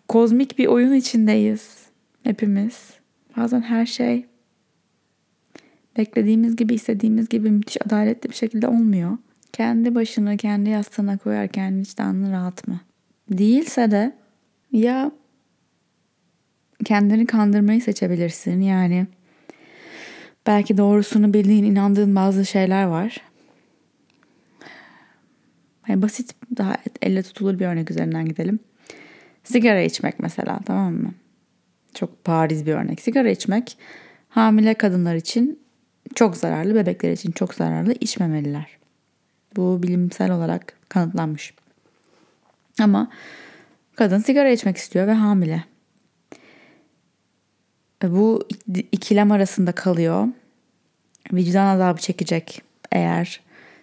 [0.07, 1.85] Kozmik bir oyun içindeyiz.
[2.23, 2.93] Hepimiz.
[3.37, 4.25] Bazen her şey
[5.97, 9.17] beklediğimiz gibi, istediğimiz gibi müthiş adaletli bir şekilde olmuyor.
[9.53, 12.79] Kendi başını kendi yastığına koyarken vicdanın rahat mı?
[13.29, 14.15] Değilse de
[14.71, 15.11] ya
[16.85, 18.61] kendini kandırmayı seçebilirsin.
[18.61, 19.07] Yani
[20.47, 23.21] belki doğrusunu bildiğin, inandığın bazı şeyler var.
[25.87, 28.59] Yani basit, daha elle tutulur bir örnek üzerinden gidelim.
[29.43, 31.13] Sigara içmek mesela tamam mı?
[31.93, 33.01] Çok bariz bir örnek.
[33.01, 33.77] Sigara içmek
[34.29, 35.59] hamile kadınlar için
[36.15, 38.77] çok zararlı, bebekler için çok zararlı içmemeliler.
[39.55, 41.53] Bu bilimsel olarak kanıtlanmış.
[42.79, 43.11] Ama
[43.95, 45.63] kadın sigara içmek istiyor ve hamile.
[48.03, 48.47] E, bu
[48.91, 50.27] ikilem arasında kalıyor.
[51.33, 53.41] Vicdan azabı çekecek eğer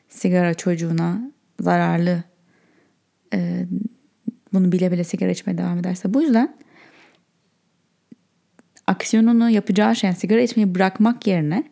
[0.09, 2.23] sigara çocuğuna zararlı
[3.35, 3.66] e,
[4.52, 6.14] bunu bile bile sigara içmeye devam ederse.
[6.14, 6.56] Bu yüzden
[8.86, 11.64] aksiyonunu yapacağı şey sigara içmeyi bırakmak yerine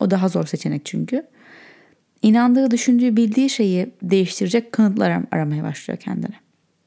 [0.00, 1.26] o daha zor seçenek çünkü.
[2.22, 6.34] İnandığı, düşündüğü, bildiği şeyi değiştirecek kanıtlar aramaya başlıyor kendine.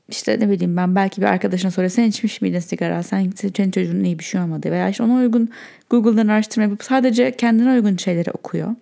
[0.10, 4.04] İşte ne bileyim ben belki bir arkadaşına soruyor sen içmiş miydin sigara sen senin çocuğun
[4.04, 5.50] iyi bir şey olmadı veya işte ona uygun
[5.90, 8.76] Google'dan araştırma yapıp sadece kendine uygun şeyleri okuyor.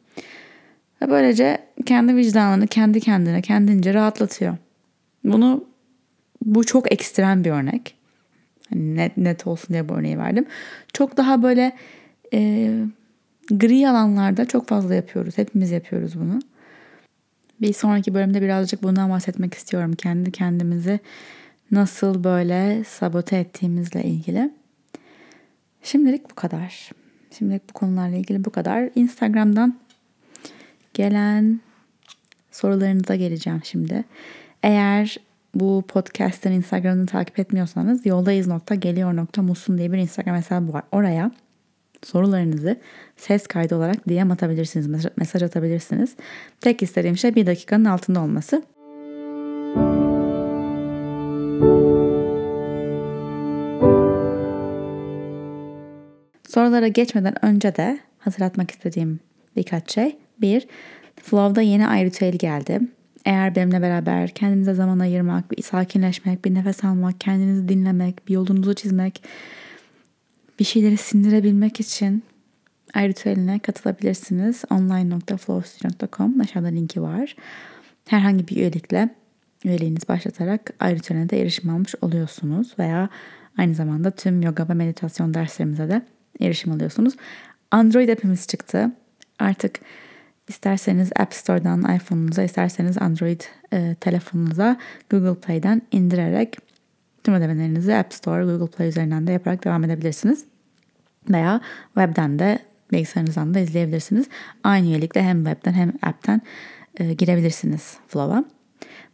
[1.02, 4.58] Ve böylece kendi vicdanını kendi kendine kendince rahatlatıyor.
[5.24, 5.64] Bunu
[6.46, 7.96] bu çok ekstrem bir örnek.
[8.70, 10.46] Hani net, net olsun diye bu örneği verdim.
[10.94, 11.72] Çok daha böyle
[12.34, 12.72] e,
[13.52, 15.38] gri alanlarda çok fazla yapıyoruz.
[15.38, 16.40] Hepimiz yapıyoruz bunu.
[17.62, 19.94] Bir sonraki bölümde birazcık bundan bahsetmek istiyorum.
[19.94, 21.00] Kendi kendimizi
[21.72, 24.52] nasıl böyle sabote ettiğimizle ilgili.
[25.84, 26.92] Şimdilik bu kadar.
[27.38, 28.90] Şimdilik bu konularla ilgili bu kadar.
[28.96, 29.80] Instagram'dan
[30.94, 31.60] gelen
[32.52, 34.04] sorularınıza geleceğim şimdi.
[34.64, 35.18] Eğer
[35.56, 40.84] bu podcast'ın Instagram'ını takip etmiyorsanız yoldayız.geliyor.musun diye bir Instagram hesabı var.
[40.92, 41.32] Oraya
[42.04, 42.80] sorularınızı
[43.18, 46.16] ses kaydı olarak DM atabilirsiniz, mesaj atabilirsiniz.
[46.62, 48.64] Tek istediğim şey bir dakikanın altında olması.
[56.50, 59.20] Sorulara geçmeden önce de hatırlatmak istediğim
[59.56, 60.18] birkaç şey.
[60.42, 60.68] Bir,
[61.22, 62.80] Flow'da yeni ay ritüeli geldi.
[63.26, 68.74] Eğer benimle beraber kendinize zaman ayırmak, bir sakinleşmek, bir nefes almak, kendinizi dinlemek, bir yolunuzu
[68.74, 69.24] çizmek,
[70.60, 72.24] bir şeyleri sindirebilmek için
[72.94, 74.64] ay ritüeline katılabilirsiniz.
[74.70, 77.36] online.flowstudio.com aşağıda linki var.
[78.08, 79.10] Herhangi bir üyelikle
[79.64, 83.10] üyeliğiniz başlatarak ay ritüeline de erişim almış oluyorsunuz veya
[83.58, 86.02] aynı zamanda tüm yoga ve meditasyon derslerimize de
[86.42, 87.14] erişim alıyorsunuz.
[87.72, 88.92] Android app'imiz çıktı.
[89.40, 89.80] Artık
[90.48, 93.42] isterseniz App Store'dan iPhone'unuza, isterseniz Android
[93.74, 94.78] e, telefonunuza
[95.10, 96.58] Google Play'den indirerek
[97.24, 100.46] tüm ödemelerinizi App Store, Google Play üzerinden de yaparak devam edebilirsiniz.
[101.30, 101.62] Veya
[101.94, 102.60] webden de
[102.92, 104.26] bilgisayarınızdan da izleyebilirsiniz.
[104.64, 106.42] Aynı üyelikle hem webden hem app'ten
[106.98, 108.55] e, girebilirsiniz Flow'a.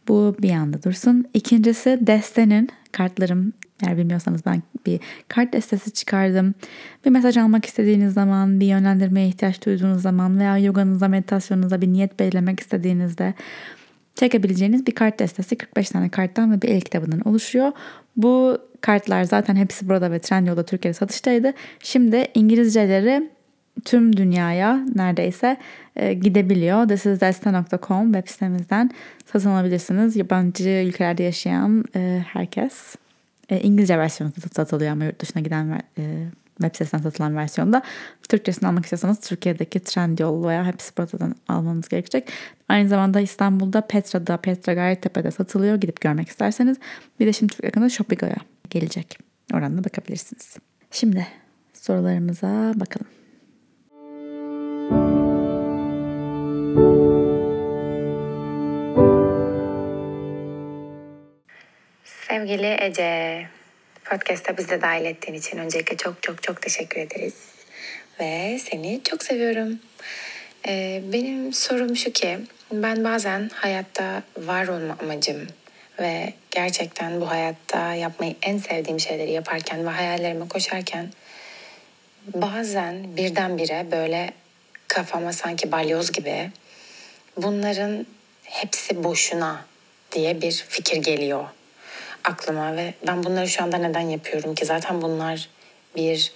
[0.08, 1.24] Bu bir yanda dursun.
[1.34, 6.54] İkincisi destenin kartlarım eğer bilmiyorsanız ben bir kart destesi çıkardım.
[7.04, 12.20] Bir mesaj almak istediğiniz zaman, bir yönlendirmeye ihtiyaç duyduğunuz zaman veya yoganıza, meditasyonunuza bir niyet
[12.20, 13.34] belirlemek istediğinizde
[14.14, 17.72] çekebileceğiniz bir kart destesi 45 tane karttan ve bir el kitabından oluşuyor.
[18.16, 21.52] Bu kartlar zaten hepsi burada ve Trendyol'da Türkiye'de satıştaydı.
[21.80, 23.30] Şimdi İngilizceleri
[23.84, 25.56] tüm dünyaya neredeyse
[25.96, 26.88] e, gidebiliyor.
[26.88, 28.90] thisisdestan.com web sitemizden
[29.32, 30.16] satın alabilirsiniz.
[30.16, 32.96] Yabancı ülkelerde yaşayan e, herkes.
[33.48, 36.26] E, İngilizce versiyonu satılıyor ama yurt dışına giden e,
[36.60, 37.82] web sitesinden satılan versiyonda.
[38.28, 40.92] Türkçesini almak istiyorsanız Türkiye'deki Trendyol veya hepsi
[41.48, 42.28] almanız gerekecek.
[42.68, 45.76] Aynı zamanda İstanbul'da Petra'da, Petra Gayrettepe'de satılıyor.
[45.76, 46.76] Gidip görmek isterseniz.
[47.20, 48.36] Bir de şimdi çok yakında Shopigo'ya
[48.70, 49.18] gelecek.
[49.54, 50.56] Oradan da bakabilirsiniz.
[50.90, 51.26] Şimdi
[51.74, 53.21] sorularımıza bakalım.
[62.42, 63.46] Sevgili Ece,
[64.04, 67.34] podcast'a bizi de dahil ettiğin için öncelikle çok çok çok teşekkür ederiz.
[68.20, 69.78] Ve seni çok seviyorum.
[70.68, 72.38] Ee, benim sorum şu ki,
[72.72, 75.46] ben bazen hayatta var olma amacım
[76.00, 81.10] ve gerçekten bu hayatta yapmayı en sevdiğim şeyleri yaparken ve hayallerime koşarken
[82.34, 84.32] bazen birdenbire böyle
[84.88, 86.50] kafama sanki balyoz gibi
[87.36, 88.06] bunların
[88.44, 89.64] hepsi boşuna
[90.12, 91.44] diye bir fikir geliyor
[92.24, 95.48] aklıma ve ben bunları şu anda neden yapıyorum ki zaten bunlar
[95.96, 96.32] bir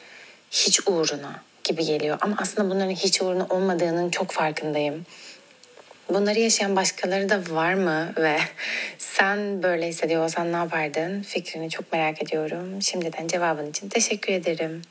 [0.51, 5.07] hiç uğruna gibi geliyor ama aslında bunların hiç uğruna olmadığının çok farkındayım.
[6.09, 8.37] Bunları yaşayan başkaları da var mı ve
[8.99, 11.23] sen böyle hissediyor olsan ne yapardın?
[11.23, 12.83] Fikrini çok merak ediyorum.
[12.83, 14.83] Şimdiden cevabın için teşekkür ederim.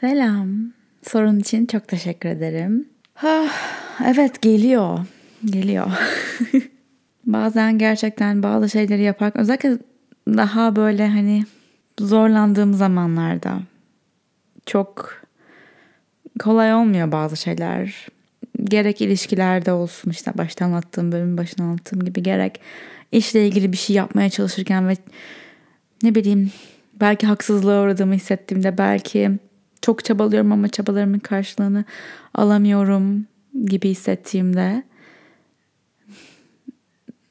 [0.00, 0.72] Selam.
[1.02, 2.88] Sorun için çok teşekkür ederim.
[3.14, 3.46] Ha,
[4.06, 4.98] evet geliyor.
[5.44, 5.86] Geliyor.
[7.26, 9.78] Bazen gerçekten bazı şeyleri yaparken özellikle
[10.28, 11.44] daha böyle hani
[12.00, 13.60] zorlandığım zamanlarda
[14.66, 15.22] çok
[16.38, 18.08] kolay olmuyor bazı şeyler.
[18.64, 22.60] Gerek ilişkilerde olsun işte başta anlattığım bölümün başına anlattığım gibi gerek
[23.12, 24.96] işle ilgili bir şey yapmaya çalışırken ve
[26.02, 26.50] ne bileyim
[27.00, 29.30] belki haksızlığa uğradığımı hissettiğimde belki
[29.82, 31.84] çok çabalıyorum ama çabalarımın karşılığını
[32.34, 33.26] alamıyorum
[33.64, 34.82] gibi hissettiğimde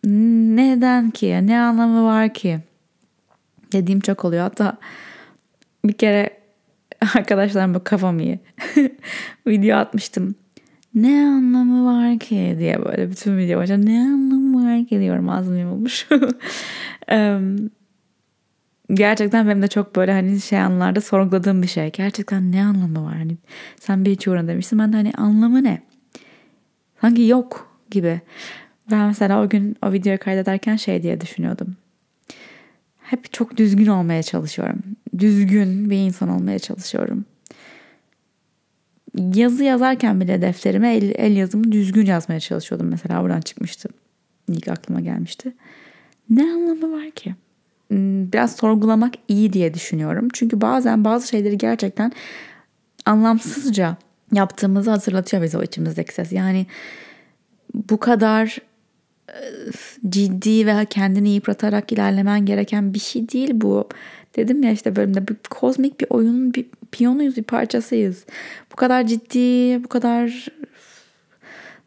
[0.03, 1.39] neden ki?
[1.47, 2.59] Ne anlamı var ki?
[3.73, 4.43] Dediğim çok oluyor.
[4.43, 4.77] Hatta
[5.85, 6.29] bir kere
[7.15, 8.39] arkadaşlarım bu kafam iyi.
[9.47, 10.35] Video atmıştım.
[10.95, 15.57] Ne anlamı var ki diye böyle bütün video boyunca ne anlamı var ki diyorum ağzım
[15.57, 16.07] yamulmuş.
[18.93, 21.91] gerçekten benim de çok böyle hani şey anlarda sorguladığım bir şey.
[21.91, 23.17] Gerçekten ne anlamı var?
[23.17, 23.37] Hani
[23.79, 24.79] sen bir hiç uğruna demişsin.
[24.79, 25.81] Ben de hani anlamı ne?
[27.01, 28.21] Sanki yok gibi.
[28.91, 31.75] Ben mesela o gün o videoyu kaydederken şey diye düşünüyordum.
[33.03, 34.79] Hep çok düzgün olmaya çalışıyorum.
[35.17, 37.25] Düzgün bir insan olmaya çalışıyorum.
[39.17, 42.87] Yazı yazarken bile defterime el, el yazımı düzgün yazmaya çalışıyordum.
[42.87, 43.89] Mesela oradan çıkmıştı.
[44.47, 45.53] İlk aklıma gelmişti.
[46.29, 47.35] Ne anlamı var ki?
[47.87, 50.27] Hmm, biraz sorgulamak iyi diye düşünüyorum.
[50.33, 52.11] Çünkü bazen bazı şeyleri gerçekten
[53.05, 53.97] anlamsızca
[54.33, 56.31] yaptığımızı hatırlatıyor bize o içimizdeki ses.
[56.31, 56.65] Yani
[57.73, 58.57] bu kadar
[60.09, 63.89] ciddi ve kendini yıpratarak ilerlemen gereken bir şey değil bu.
[64.35, 68.25] Dedim ya işte bölümde bir kozmik bir oyunun bir piyonuyuz, bir parçasıyız.
[68.71, 70.47] Bu kadar ciddi, bu kadar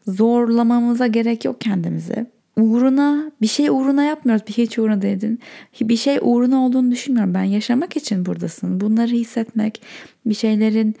[0.07, 2.25] zorlamamıza gerek yok kendimizi.
[2.57, 4.47] Uğruna, bir şey uğruna yapmıyoruz.
[4.47, 5.39] Bir hiç uğruna dedin.
[5.81, 7.33] Bir şey uğruna olduğunu düşünmüyorum.
[7.33, 8.81] Ben yaşamak için buradasın.
[8.81, 9.81] Bunları hissetmek,
[10.25, 10.95] bir şeylerin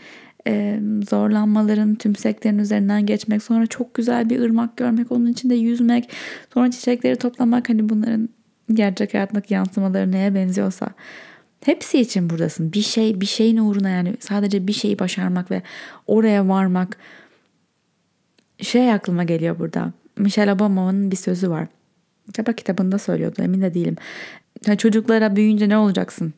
[0.47, 0.79] e,
[1.09, 6.09] zorlanmaların, tümseklerin üzerinden geçmek, sonra çok güzel bir ırmak görmek, onun içinde yüzmek,
[6.53, 8.29] sonra çiçekleri toplamak hani bunların
[8.73, 10.89] gerçek hayatındaki yansımaları neye benziyorsa
[11.65, 12.73] hepsi için buradasın.
[12.73, 15.61] Bir şey, bir şeyin uğruna yani sadece bir şeyi başarmak ve
[16.07, 16.97] oraya varmak
[18.61, 19.93] şey aklıma geliyor burada.
[20.17, 21.67] Michelle Obama'nın bir sözü var.
[22.29, 23.95] Acaba kitabında söylüyordu emin de değilim.
[24.67, 26.33] Yani çocuklara büyüyünce ne olacaksın?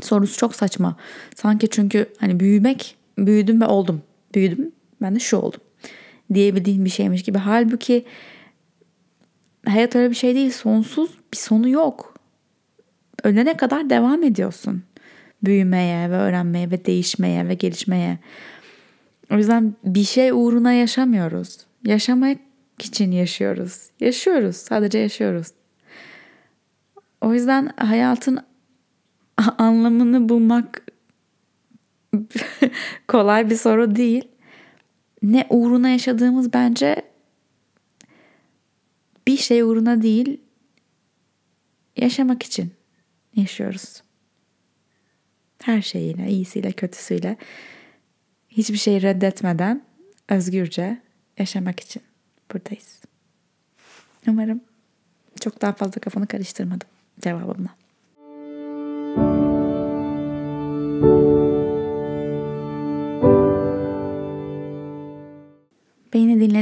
[0.00, 0.96] Sorusu çok saçma.
[1.34, 4.02] Sanki çünkü hani büyümek büyüdüm ve oldum.
[4.34, 4.72] Büyüdüm
[5.02, 5.60] ben de şu oldum.
[6.34, 7.38] Diyebildiğim bir şeymiş gibi.
[7.38, 8.04] Halbuki
[9.66, 10.50] hayat öyle bir şey değil.
[10.50, 12.14] Sonsuz bir sonu yok.
[13.22, 14.82] Ölene kadar devam ediyorsun.
[15.42, 18.18] Büyümeye ve öğrenmeye ve değişmeye ve gelişmeye.
[19.32, 21.58] O yüzden bir şey uğruna yaşamıyoruz.
[21.84, 22.38] Yaşamak
[22.78, 23.90] için yaşıyoruz.
[24.00, 24.56] Yaşıyoruz.
[24.56, 25.46] Sadece yaşıyoruz.
[27.20, 28.38] O yüzden hayatın
[29.58, 30.83] anlamını bulmak
[33.08, 34.28] kolay bir soru değil.
[35.22, 37.02] Ne uğruna yaşadığımız bence
[39.26, 40.40] bir şey uğruna değil
[41.96, 42.72] yaşamak için
[43.36, 44.02] yaşıyoruz.
[45.62, 47.36] Her şeyiyle, iyisiyle, kötüsüyle
[48.48, 49.84] hiçbir şeyi reddetmeden
[50.28, 51.02] özgürce
[51.38, 52.02] yaşamak için
[52.52, 53.02] buradayız.
[54.28, 54.60] Umarım
[55.40, 56.88] çok daha fazla kafanı karıştırmadım
[57.20, 57.83] cevabımla.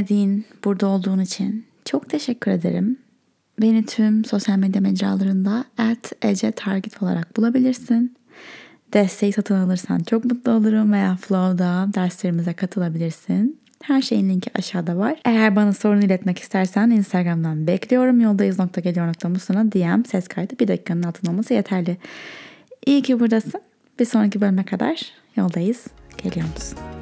[0.07, 2.97] Dinlediğin, burada olduğun için çok teşekkür ederim.
[3.61, 8.17] Beni tüm sosyal medya mecralarında at Ece Target olarak bulabilirsin.
[8.93, 13.59] Desteği satın alırsan çok mutlu olurum veya Flow'da derslerimize katılabilirsin.
[13.83, 15.19] Her şeyin linki aşağıda var.
[15.25, 18.21] Eğer bana sorun iletmek istersen Instagram'dan bekliyorum.
[18.21, 21.97] Yoldayız.geliyor.musuna DM ses kaydı bir dakikanın altında olması yeterli.
[22.85, 23.61] İyi ki buradasın.
[23.99, 25.87] Bir sonraki bölüme kadar yoldayız.
[26.23, 26.92] Geliyor musun?